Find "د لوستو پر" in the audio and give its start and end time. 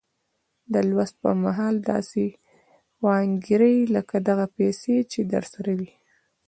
0.73-1.33